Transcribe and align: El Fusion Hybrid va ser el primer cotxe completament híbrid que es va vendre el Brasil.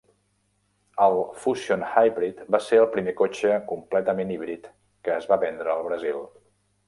El 1.07 1.17
Fusion 1.41 1.83
Hybrid 1.89 2.39
va 2.55 2.61
ser 2.69 2.79
el 2.85 2.89
primer 2.95 3.13
cotxe 3.21 3.59
completament 3.73 4.33
híbrid 4.37 4.65
que 5.09 5.13
es 5.19 5.31
va 5.33 5.41
vendre 5.47 5.77
el 5.77 5.85
Brasil. 5.91 6.19